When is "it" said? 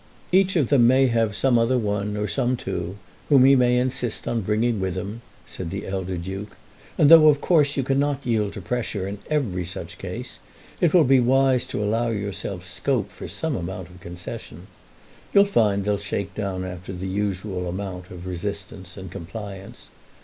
10.81-10.95